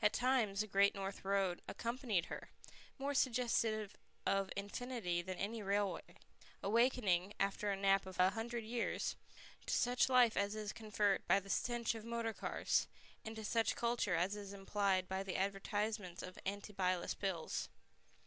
[0.00, 2.48] At times the Great North Road accompanied her,
[2.96, 3.94] more suggestive
[4.26, 6.16] of infinity than any railway,
[6.62, 9.16] awakening, after a nap of a hundred years,
[9.66, 12.88] to such life as is conferred by the stench of motor cars,
[13.22, 17.68] and to such culture as is implied by the advertisements of antibilious pills.